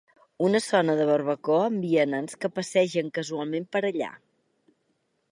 Una 0.45 0.59
zona 0.67 0.93
de 0.99 1.03
barbacoa 1.09 1.59
amb 1.67 1.85
vianants 1.89 2.39
que 2.45 2.51
passegen 2.55 3.11
casualment 3.19 3.69
per 3.77 3.83
allà. 3.91 4.09